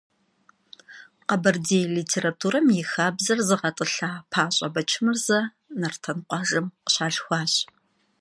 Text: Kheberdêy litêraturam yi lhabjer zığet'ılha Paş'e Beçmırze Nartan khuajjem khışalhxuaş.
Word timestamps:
Kheberdêy 1.27 1.85
litêraturam 1.93 2.67
yi 2.75 2.83
lhabjer 2.91 3.39
zığet'ılha 3.47 4.11
Paş'e 4.31 4.67
Beçmırze 4.75 5.39
Nartan 5.79 6.19
khuajjem 6.27 6.67
khışalhxuaş. 6.85 7.53